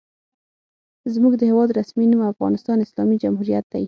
[1.13, 3.79] زموږ د هېواد رسمي نوم افغانستان اسلامي جمهوریت دی.